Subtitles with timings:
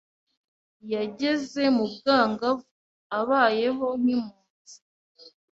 [0.93, 2.65] yageze mu bwangavu
[3.19, 4.75] abayeho nk’impunzi.